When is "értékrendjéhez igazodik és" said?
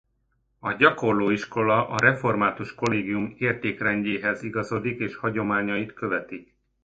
3.37-5.15